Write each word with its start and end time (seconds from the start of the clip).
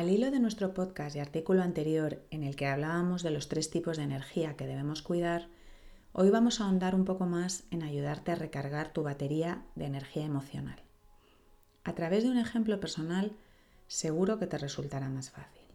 Al 0.00 0.08
hilo 0.08 0.30
de 0.30 0.40
nuestro 0.40 0.72
podcast 0.72 1.14
y 1.14 1.18
artículo 1.18 1.60
anterior 1.60 2.22
en 2.30 2.42
el 2.42 2.56
que 2.56 2.66
hablábamos 2.66 3.22
de 3.22 3.30
los 3.30 3.50
tres 3.50 3.68
tipos 3.68 3.98
de 3.98 4.04
energía 4.04 4.56
que 4.56 4.66
debemos 4.66 5.02
cuidar, 5.02 5.48
hoy 6.14 6.30
vamos 6.30 6.58
a 6.58 6.64
ahondar 6.64 6.94
un 6.94 7.04
poco 7.04 7.26
más 7.26 7.64
en 7.70 7.82
ayudarte 7.82 8.32
a 8.32 8.34
recargar 8.34 8.94
tu 8.94 9.02
batería 9.02 9.62
de 9.74 9.84
energía 9.84 10.24
emocional. 10.24 10.80
A 11.84 11.94
través 11.94 12.24
de 12.24 12.30
un 12.30 12.38
ejemplo 12.38 12.80
personal, 12.80 13.36
seguro 13.88 14.38
que 14.38 14.46
te 14.46 14.56
resultará 14.56 15.10
más 15.10 15.28
fácil. 15.28 15.66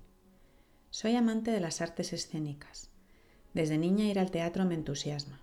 Soy 0.89 1.15
amante 1.15 1.51
de 1.51 1.59
las 1.59 1.79
artes 1.79 2.12
escénicas. 2.12 2.89
Desde 3.53 3.77
niña 3.77 4.05
ir 4.05 4.17
al 4.17 4.31
teatro 4.31 4.65
me 4.65 4.73
entusiasma. 4.73 5.39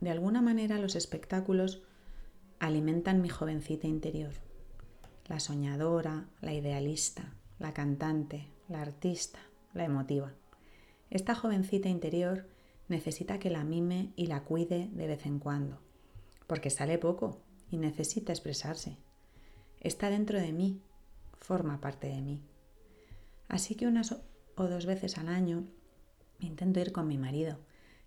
De 0.00 0.08
alguna 0.08 0.40
manera 0.40 0.78
los 0.78 0.96
espectáculos 0.96 1.82
alimentan 2.58 3.20
mi 3.20 3.28
jovencita 3.28 3.86
interior, 3.86 4.32
la 5.26 5.40
soñadora, 5.40 6.24
la 6.40 6.54
idealista, 6.54 7.34
la 7.58 7.74
cantante, 7.74 8.48
la 8.68 8.82
artista, 8.82 9.40
la 9.74 9.84
emotiva. 9.84 10.32
Esta 11.10 11.34
jovencita 11.34 11.88
interior 11.88 12.46
necesita 12.88 13.38
que 13.38 13.50
la 13.50 13.64
mime 13.64 14.12
y 14.16 14.26
la 14.26 14.44
cuide 14.44 14.88
de 14.92 15.06
vez 15.06 15.26
en 15.26 15.38
cuando, 15.38 15.80
porque 16.46 16.70
sale 16.70 16.98
poco 16.98 17.40
y 17.70 17.78
necesita 17.78 18.32
expresarse. 18.32 18.96
Está 19.80 20.10
dentro 20.10 20.40
de 20.40 20.52
mí, 20.52 20.80
forma 21.38 21.80
parte 21.80 22.08
de 22.08 22.20
mí. 22.20 22.42
Así 23.48 23.74
que 23.74 23.86
unas 23.86 24.12
o 24.12 24.66
dos 24.66 24.86
veces 24.86 25.18
al 25.18 25.28
año 25.28 25.64
intento 26.40 26.80
ir 26.80 26.92
con 26.92 27.08
mi 27.08 27.18
marido, 27.18 27.58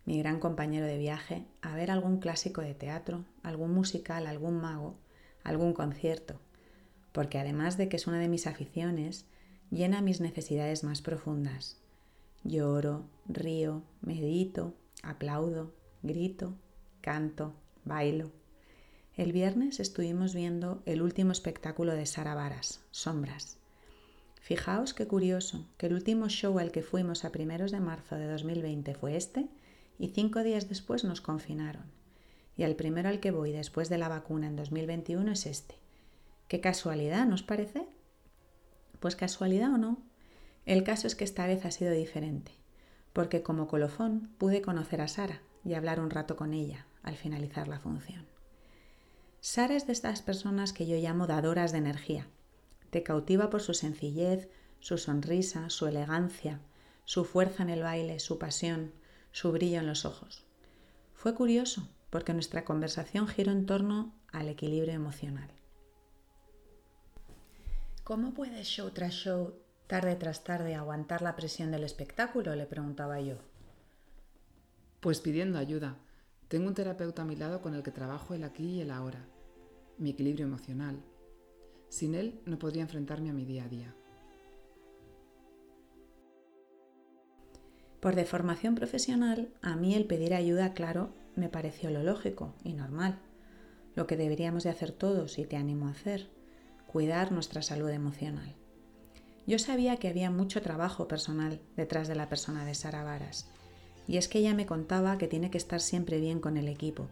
mi 0.05 0.17
gran 0.17 0.39
compañero 0.39 0.85
de 0.85 0.97
viaje, 0.97 1.45
a 1.61 1.75
ver 1.75 1.91
algún 1.91 2.19
clásico 2.19 2.61
de 2.61 2.73
teatro, 2.73 3.25
algún 3.43 3.73
musical, 3.73 4.27
algún 4.27 4.59
mago, 4.59 4.97
algún 5.43 5.73
concierto, 5.73 6.39
porque 7.11 7.39
además 7.39 7.77
de 7.77 7.89
que 7.89 7.97
es 7.97 8.07
una 8.07 8.19
de 8.19 8.27
mis 8.27 8.47
aficiones, 8.47 9.25
llena 9.71 10.01
mis 10.01 10.19
necesidades 10.19 10.83
más 10.83 11.01
profundas. 11.01 11.77
Lloro, 12.43 13.05
río, 13.27 13.83
medito, 14.01 14.73
aplaudo, 15.01 15.73
grito, 16.03 16.53
canto, 16.99 17.53
bailo. 17.85 18.31
El 19.15 19.31
viernes 19.31 19.79
estuvimos 19.79 20.35
viendo 20.35 20.83
el 20.85 21.01
último 21.01 21.31
espectáculo 21.31 21.93
de 21.93 22.05
Sara 22.05 22.35
Varas, 22.35 22.81
Sombras. 22.91 23.57
Fijaos 24.41 24.93
qué 24.93 25.07
curioso 25.07 25.65
que 25.77 25.87
el 25.87 25.93
último 25.93 26.27
show 26.27 26.59
al 26.59 26.71
que 26.71 26.81
fuimos 26.81 27.23
a 27.23 27.31
primeros 27.31 27.71
de 27.71 27.79
marzo 27.79 28.15
de 28.15 28.27
2020 28.27 28.95
fue 28.95 29.15
este 29.15 29.47
y 29.99 30.09
cinco 30.09 30.43
días 30.43 30.67
después 30.67 31.03
nos 31.03 31.21
confinaron. 31.21 31.83
Y 32.57 32.63
al 32.63 32.75
primero 32.75 33.07
al 33.07 33.19
que 33.19 33.31
voy 33.31 33.51
después 33.51 33.87
de 33.87 33.97
la 33.97 34.09
vacuna 34.09 34.47
en 34.47 34.55
2021 34.55 35.31
es 35.31 35.45
este. 35.45 35.75
Qué 36.47 36.59
casualidad, 36.59 37.25
¿nos 37.27 37.43
parece? 37.43 37.85
Pues 39.01 39.15
casualidad 39.15 39.73
o 39.73 39.79
no, 39.79 39.97
el 40.67 40.83
caso 40.83 41.07
es 41.07 41.15
que 41.15 41.23
esta 41.23 41.47
vez 41.47 41.65
ha 41.65 41.71
sido 41.71 41.91
diferente, 41.91 42.51
porque 43.13 43.41
como 43.41 43.67
colofón 43.67 44.29
pude 44.37 44.61
conocer 44.61 45.01
a 45.01 45.07
Sara 45.07 45.41
y 45.65 45.73
hablar 45.73 45.99
un 45.99 46.11
rato 46.11 46.35
con 46.35 46.53
ella 46.53 46.85
al 47.01 47.15
finalizar 47.17 47.67
la 47.67 47.79
función. 47.79 48.27
Sara 49.39 49.75
es 49.75 49.87
de 49.87 49.93
estas 49.93 50.21
personas 50.21 50.71
que 50.71 50.85
yo 50.85 50.97
llamo 50.97 51.25
dadoras 51.25 51.71
de 51.71 51.79
energía. 51.79 52.27
Te 52.91 53.01
cautiva 53.01 53.49
por 53.49 53.63
su 53.63 53.73
sencillez, 53.73 54.49
su 54.79 54.99
sonrisa, 54.99 55.71
su 55.71 55.87
elegancia, 55.87 56.59
su 57.03 57.25
fuerza 57.25 57.63
en 57.63 57.71
el 57.71 57.81
baile, 57.81 58.19
su 58.19 58.37
pasión, 58.37 58.91
su 59.31 59.51
brillo 59.51 59.79
en 59.79 59.87
los 59.87 60.05
ojos. 60.05 60.43
Fue 61.15 61.33
curioso 61.33 61.89
porque 62.11 62.33
nuestra 62.33 62.65
conversación 62.65 63.27
giró 63.27 63.51
en 63.51 63.65
torno 63.65 64.13
al 64.31 64.47
equilibrio 64.47 64.93
emocional. 64.93 65.49
¿Cómo 68.03 68.33
puedes 68.33 68.67
show 68.67 68.89
tras 68.89 69.13
show, 69.13 69.53
tarde 69.85 70.15
tras 70.15 70.43
tarde, 70.43 70.73
aguantar 70.73 71.21
la 71.21 71.35
presión 71.35 71.69
del 71.69 71.83
espectáculo? 71.83 72.55
le 72.55 72.65
preguntaba 72.65 73.21
yo. 73.21 73.35
Pues 75.01 75.21
pidiendo 75.21 75.59
ayuda. 75.59 75.97
Tengo 76.47 76.67
un 76.67 76.73
terapeuta 76.73 77.21
a 77.21 77.25
mi 77.25 77.35
lado 77.35 77.61
con 77.61 77.75
el 77.75 77.83
que 77.83 77.91
trabajo 77.91 78.33
el 78.33 78.43
aquí 78.43 78.65
y 78.65 78.81
el 78.81 78.89
ahora, 78.89 79.27
mi 79.99 80.09
equilibrio 80.09 80.47
emocional. 80.47 80.99
Sin 81.89 82.15
él 82.15 82.41
no 82.45 82.57
podría 82.57 82.81
enfrentarme 82.81 83.29
a 83.29 83.33
mi 83.33 83.45
día 83.45 83.65
a 83.65 83.69
día. 83.69 83.95
Por 87.99 88.15
deformación 88.15 88.73
profesional, 88.73 89.53
a 89.61 89.75
mí 89.75 89.93
el 89.93 90.07
pedir 90.07 90.33
ayuda, 90.33 90.73
claro, 90.73 91.13
me 91.35 91.49
pareció 91.49 91.91
lo 91.91 92.01
lógico 92.01 92.55
y 92.63 92.73
normal, 92.73 93.19
lo 93.95 94.07
que 94.07 94.17
deberíamos 94.17 94.63
de 94.63 94.71
hacer 94.71 94.91
todos 94.91 95.37
y 95.37 95.45
te 95.45 95.55
animo 95.55 95.87
a 95.87 95.91
hacer 95.91 96.40
cuidar 96.91 97.31
nuestra 97.31 97.61
salud 97.61 97.89
emocional. 97.89 98.53
Yo 99.47 99.59
sabía 99.59 99.95
que 99.95 100.09
había 100.09 100.29
mucho 100.29 100.61
trabajo 100.61 101.07
personal 101.07 101.61
detrás 101.77 102.09
de 102.09 102.15
la 102.15 102.27
persona 102.27 102.65
de 102.65 102.75
Sara 102.75 103.05
Varas, 103.05 103.47
y 104.09 104.17
es 104.17 104.27
que 104.27 104.39
ella 104.39 104.53
me 104.53 104.65
contaba 104.65 105.17
que 105.17 105.29
tiene 105.29 105.49
que 105.49 105.57
estar 105.57 105.79
siempre 105.79 106.19
bien 106.19 106.41
con 106.41 106.57
el 106.57 106.67
equipo. 106.67 107.07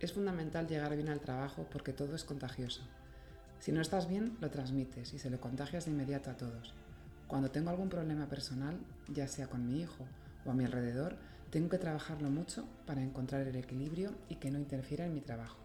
Es 0.00 0.14
fundamental 0.14 0.66
llegar 0.66 0.96
bien 0.96 1.10
al 1.10 1.20
trabajo 1.20 1.64
porque 1.70 1.92
todo 1.92 2.16
es 2.16 2.24
contagioso. 2.24 2.82
Si 3.60 3.70
no 3.70 3.80
estás 3.80 4.08
bien, 4.08 4.36
lo 4.40 4.50
transmites 4.50 5.14
y 5.14 5.20
se 5.20 5.30
lo 5.30 5.40
contagias 5.40 5.84
de 5.84 5.92
inmediato 5.92 6.28
a 6.28 6.36
todos. 6.36 6.74
Cuando 7.28 7.52
tengo 7.52 7.70
algún 7.70 7.88
problema 7.88 8.26
personal, 8.26 8.80
ya 9.06 9.28
sea 9.28 9.46
con 9.46 9.64
mi 9.64 9.80
hijo 9.80 10.08
o 10.44 10.50
a 10.50 10.54
mi 10.54 10.64
alrededor, 10.64 11.14
tengo 11.50 11.68
que 11.68 11.78
trabajarlo 11.78 12.30
mucho 12.30 12.66
para 12.84 13.00
encontrar 13.00 13.46
el 13.46 13.54
equilibrio 13.54 14.10
y 14.28 14.36
que 14.36 14.50
no 14.50 14.58
interfiera 14.58 15.06
en 15.06 15.14
mi 15.14 15.20
trabajo. 15.20 15.61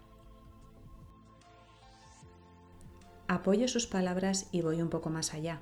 Apoyo 3.30 3.68
sus 3.68 3.88
palabras 3.88 4.48
y 4.54 4.62
voy 4.62 4.82
un 4.82 4.90
poco 4.90 5.10
más 5.10 5.34
allá, 5.34 5.60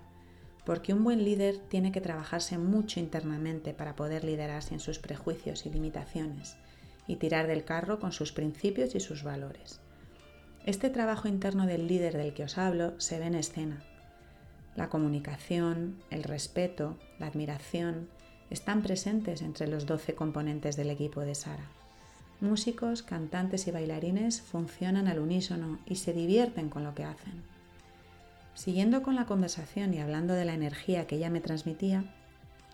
porque 0.66 0.94
un 0.94 1.04
buen 1.04 1.24
líder 1.24 1.58
tiene 1.58 1.92
que 1.92 2.00
trabajarse 2.00 2.60
mucho 2.60 3.00
internamente 3.00 3.74
para 3.74 3.96
poder 3.96 4.24
liderar 4.24 4.62
sin 4.62 4.80
sus 4.80 5.00
prejuicios 5.00 5.66
y 5.66 5.72
limitaciones 5.72 6.58
y 7.08 7.16
tirar 7.16 7.48
del 7.48 7.64
carro 7.64 8.00
con 8.00 8.12
sus 8.12 8.32
principios 8.32 8.94
y 8.94 9.00
sus 9.00 9.24
valores. 9.24 9.80
Este 10.68 10.92
trabajo 10.92 11.28
interno 11.28 11.66
del 11.66 11.88
líder 11.88 12.16
del 12.16 12.36
que 12.36 12.44
os 12.44 12.60
hablo 12.60 13.00
se 13.00 13.18
ve 13.18 13.26
en 13.26 13.36
escena. 13.36 13.84
La 14.76 14.90
comunicación, 14.90 15.96
el 16.12 16.22
respeto, 16.22 16.98
la 17.18 17.28
admiración 17.28 18.10
están 18.52 18.84
presentes 18.84 19.42
entre 19.42 19.68
los 19.68 19.88
12 19.88 20.14
componentes 20.14 20.76
del 20.76 20.92
equipo 20.92 21.22
de 21.22 21.34
Sara. 21.34 21.66
Músicos, 22.42 23.02
cantantes 23.02 23.66
y 23.66 23.72
bailarines 23.72 24.42
funcionan 24.42 25.08
al 25.08 25.18
unísono 25.18 25.80
y 25.88 25.96
se 25.96 26.14
divierten 26.14 26.70
con 26.70 26.84
lo 26.84 26.94
que 26.94 27.06
hacen. 27.06 27.55
Siguiendo 28.56 29.04
con 29.04 29.16
la 29.16 29.26
conversación 29.26 29.94
y 29.94 30.00
hablando 30.00 30.34
de 30.34 30.46
la 30.46 30.54
energía 30.54 31.06
que 31.06 31.18
ella 31.18 31.30
me 31.30 31.42
transmitía, 31.42 32.06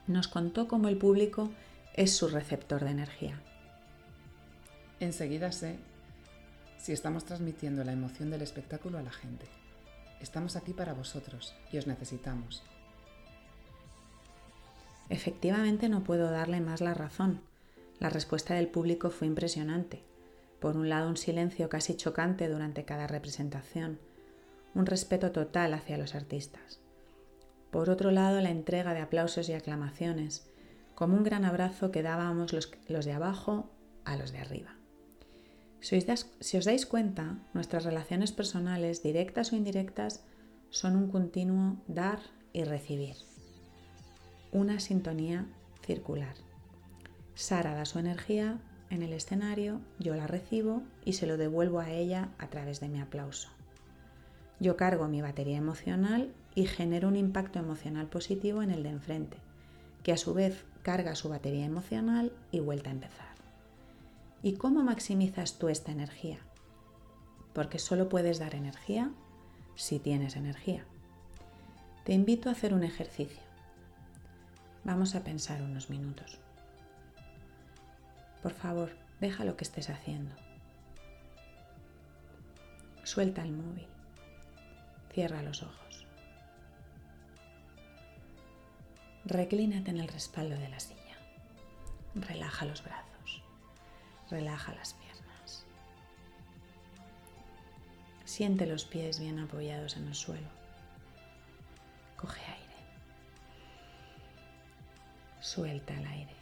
nos 0.08 0.28
contó 0.28 0.68
cómo 0.68 0.88
el 0.88 0.98
público 0.98 1.50
es 1.96 2.16
su 2.16 2.30
receptor 2.30 2.84
de 2.84 2.92
energía. 2.92 3.42
Enseguida 5.00 5.52
sé 5.52 5.78
si 6.78 6.94
estamos 6.94 7.26
transmitiendo 7.26 7.84
la 7.84 7.94
emoción 7.94 8.30
del 8.30 8.44
espectáculo 8.44 9.00
a 9.00 9.02
la 9.02 9.12
gente. 9.12 9.48
Estamos 10.20 10.56
aquí 10.56 10.74
para 10.74 10.94
vosotros 10.94 11.56
y 11.72 11.80
os 11.80 11.88
necesitamos. 11.88 12.64
Efectivamente 15.10 15.90
no 15.90 16.04
puedo 16.04 16.30
darle 16.30 16.62
más 16.62 16.80
la 16.80 16.94
razón. 16.94 17.42
La 18.00 18.10
respuesta 18.10 18.54
del 18.54 18.68
público 18.68 19.10
fue 19.10 19.28
impresionante. 19.28 20.04
Por 20.60 20.78
un 20.78 20.90
lado 20.90 21.10
un 21.10 21.18
silencio 21.18 21.70
casi 21.70 21.96
chocante 21.96 22.48
durante 22.48 22.86
cada 22.86 23.08
representación, 23.08 24.00
un 24.74 24.86
respeto 24.86 25.32
total 25.32 25.74
hacia 25.74 25.98
los 25.98 26.16
artistas. 26.16 26.80
Por 27.72 27.90
otro 27.90 28.12
lado, 28.12 28.42
la 28.42 28.52
entrega 28.52 28.94
de 28.94 29.00
aplausos 29.00 29.48
y 29.50 29.54
aclamaciones, 29.54 30.48
como 30.96 31.16
un 31.16 31.24
gran 31.24 31.46
abrazo 31.46 31.92
que 31.92 32.04
dábamos 32.04 32.54
los, 32.54 32.70
de 33.06 33.12
abajo 33.14 33.72
a 34.04 34.18
los 34.18 34.32
de 34.32 34.40
arriba. 34.40 34.76
Si 35.80 35.98
os, 35.98 36.66
dais 36.66 36.86
cuenta, 36.86 37.40
nuestras 37.54 37.86
relaciones 37.86 38.32
personales, 38.32 39.02
directas 39.02 39.52
o 39.52 39.56
indirectas, 39.56 40.24
son 40.70 40.96
un 40.96 41.10
continuo 41.10 41.78
dar 41.88 42.20
y 42.54 42.64
recibir. 42.66 43.16
Una 44.52 44.80
sintonía 44.80 45.48
circular. 45.84 46.36
Sara 47.34 47.74
da 47.74 47.86
su 47.86 47.98
energía 47.98 48.60
en 48.90 49.02
el 49.02 49.14
escenario, 49.14 49.82
yo 49.98 50.16
la 50.16 50.28
recibo 50.28 50.84
y 51.06 51.14
se 51.14 51.26
lo 51.26 51.38
devuelvo 51.38 51.80
a 51.80 51.90
ella 51.90 52.30
a 52.38 52.50
través 52.50 52.80
de 52.82 52.90
mi 52.90 53.00
aplauso. 53.00 53.50
Yo 54.62 54.78
cargo 54.78 55.08
mi 55.08 55.24
batería 55.24 55.58
emocional 55.58 56.32
y 56.54 56.68
genero 56.68 57.08
un 57.08 57.16
impacto 57.16 57.58
emocional 57.58 58.06
positivo 58.06 58.62
en 58.62 58.70
el 58.70 58.84
de 58.84 58.90
enfrente, 58.90 59.38
que 60.04 60.14
a 60.14 60.18
su 60.18 60.36
vez 60.36 60.66
carga 60.84 61.16
su 61.16 61.30
batería 61.30 61.66
emocional 61.66 62.32
y 62.52 62.60
vuelta 62.60 62.92
a 62.92 62.94
empezar. 62.94 63.34
¿Y 64.44 64.54
cómo 64.54 64.84
maximizas 64.84 65.58
tú 65.58 65.68
esta 65.68 65.92
energía? 65.92 66.38
Porque 67.54 67.80
solo 67.80 68.08
puedes 68.08 68.38
dar 68.38 68.54
energía 68.54 69.12
si 69.74 69.98
tienes 69.98 70.36
energía. 70.36 70.86
Te 72.06 72.14
invito 72.14 72.48
a 72.48 72.52
hacer 72.52 72.76
un 72.76 72.84
ejercicio. 72.84 73.42
Vamos 74.84 75.16
a 75.16 75.24
pensar 75.24 75.64
unos 75.64 75.90
minutos. 75.90 76.38
Por 78.44 78.52
favor, 78.52 78.92
deja 79.20 79.44
lo 79.44 79.58
que 79.58 79.64
estés 79.64 79.90
haciendo. 79.90 80.36
Suelta 83.04 83.42
el 83.42 83.54
móvil. 83.54 83.88
Cierra 85.14 85.42
los 85.42 85.62
ojos. 85.62 86.06
Reclínate 89.26 89.92
en 89.92 89.98
el 90.00 90.08
respaldo 90.08 90.58
de 90.58 90.70
la 90.70 90.80
silla. 90.80 91.18
Relaja 92.16 92.66
los 92.66 92.84
brazos. 92.84 93.44
Relaja 94.30 94.74
las 94.74 94.94
piernas. 94.94 95.66
Siente 98.24 98.66
los 98.66 98.86
pies 98.86 99.20
bien 99.20 99.40
apoyados 99.40 99.98
en 99.98 100.08
el 100.08 100.16
suelo. 100.16 100.48
Coge 102.16 102.42
aire. 102.42 102.62
Suelta 105.42 105.94
el 105.94 106.06
aire. 106.08 106.36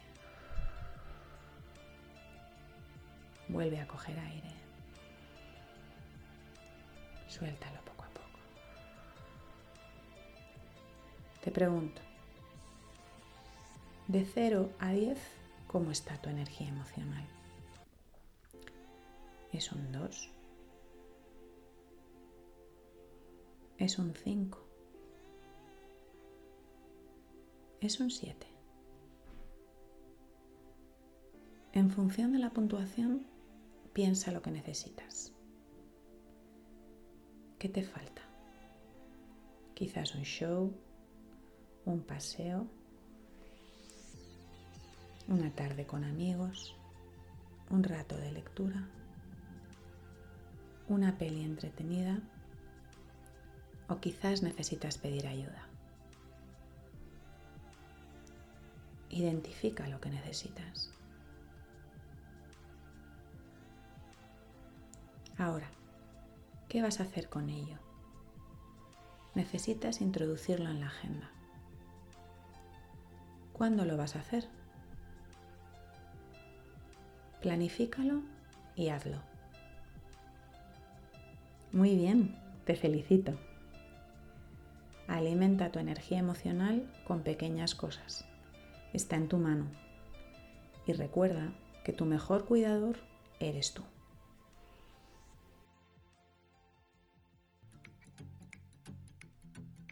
Vuelve 3.48 3.80
a 3.80 3.88
coger 3.88 4.16
aire. 4.18 4.50
Suéltalo 7.26 7.80
poco. 7.84 7.99
Te 11.40 11.50
pregunto, 11.50 12.02
de 14.08 14.26
0 14.26 14.70
a 14.78 14.92
10, 14.92 15.18
¿cómo 15.66 15.90
está 15.90 16.20
tu 16.20 16.28
energía 16.28 16.68
emocional? 16.68 17.26
¿Es 19.50 19.72
un 19.72 19.90
2? 19.90 20.30
¿Es 23.78 23.98
un 23.98 24.14
5? 24.14 24.58
¿Es 27.80 28.00
un 28.00 28.10
7? 28.10 28.46
En 31.72 31.90
función 31.90 32.32
de 32.32 32.38
la 32.38 32.50
puntuación, 32.50 33.24
piensa 33.94 34.30
lo 34.30 34.42
que 34.42 34.50
necesitas. 34.50 35.32
¿Qué 37.58 37.70
te 37.70 37.82
falta? 37.82 38.22
Quizás 39.74 40.14
un 40.14 40.24
show, 40.24 40.74
un 41.84 42.00
paseo, 42.02 42.66
una 45.28 45.50
tarde 45.50 45.86
con 45.86 46.04
amigos, 46.04 46.74
un 47.70 47.84
rato 47.84 48.16
de 48.16 48.32
lectura, 48.32 48.88
una 50.88 51.16
peli 51.18 51.44
entretenida 51.44 52.18
o 53.88 54.00
quizás 54.00 54.42
necesitas 54.42 54.98
pedir 54.98 55.26
ayuda. 55.26 55.66
Identifica 59.08 59.88
lo 59.88 60.00
que 60.00 60.10
necesitas. 60.10 60.92
Ahora, 65.38 65.70
¿qué 66.68 66.82
vas 66.82 67.00
a 67.00 67.04
hacer 67.04 67.28
con 67.28 67.48
ello? 67.48 67.78
Necesitas 69.34 70.00
introducirlo 70.00 70.70
en 70.70 70.80
la 70.80 70.86
agenda. 70.86 71.30
¿Cuándo 73.60 73.84
lo 73.84 73.98
vas 73.98 74.16
a 74.16 74.20
hacer? 74.20 74.48
Planifícalo 77.42 78.22
y 78.74 78.88
hazlo. 78.88 79.18
Muy 81.70 81.94
bien, 81.94 82.38
te 82.64 82.74
felicito. 82.74 83.38
Alimenta 85.08 85.70
tu 85.70 85.78
energía 85.78 86.20
emocional 86.20 86.90
con 87.06 87.22
pequeñas 87.22 87.74
cosas. 87.74 88.24
Está 88.94 89.16
en 89.16 89.28
tu 89.28 89.36
mano. 89.36 89.66
Y 90.86 90.94
recuerda 90.94 91.52
que 91.84 91.92
tu 91.92 92.06
mejor 92.06 92.46
cuidador 92.46 92.96
eres 93.40 93.74
tú. 93.74 93.82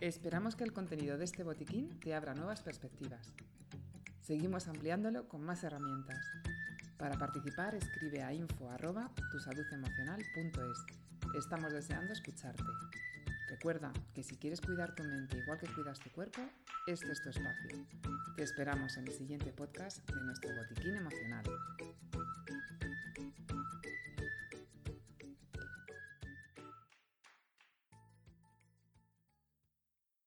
Esperamos 0.00 0.56
que 0.56 0.64
el 0.64 0.72
contenido 0.72 1.18
de 1.18 1.26
este 1.26 1.42
botiquín 1.42 2.00
te 2.00 2.14
abra 2.14 2.34
nuevas 2.34 2.62
perspectivas. 2.62 3.34
Seguimos 4.28 4.68
ampliándolo 4.68 5.26
con 5.26 5.42
más 5.42 5.64
herramientas. 5.64 6.22
Para 6.98 7.16
participar 7.16 7.74
escribe 7.74 8.22
a 8.22 8.34
info@tusaludemocional.es. 8.34 10.84
Estamos 11.34 11.72
deseando 11.72 12.12
escucharte. 12.12 12.62
Recuerda 13.48 13.90
que 14.14 14.22
si 14.22 14.36
quieres 14.36 14.60
cuidar 14.60 14.94
tu 14.94 15.02
mente 15.02 15.38
igual 15.38 15.58
que 15.58 15.72
cuidas 15.72 15.98
tu 15.98 16.10
cuerpo, 16.10 16.42
este 16.86 17.10
es 17.10 17.22
tu 17.22 17.30
espacio. 17.30 17.86
Te 18.36 18.42
esperamos 18.42 18.98
en 18.98 19.08
el 19.08 19.14
siguiente 19.14 19.50
podcast 19.50 20.06
de 20.06 20.20
nuestro 20.20 20.54
botiquín 20.54 20.96
emocional. 20.96 21.44